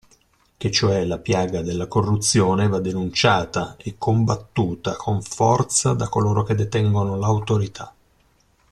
Che 0.57 0.71
cioè 0.71 1.05
la 1.05 1.19
piaga 1.19 1.61
della 1.61 1.85
corruzione 1.85 2.67
va 2.67 2.79
denunciata 2.79 3.75
e 3.77 3.99
combattuta 3.99 4.95
con 4.95 5.21
forza 5.21 5.93
da 5.93 6.09
coloro 6.09 6.41
che 6.41 6.55
detengono 6.55 7.15
l'autorità. 7.17 7.93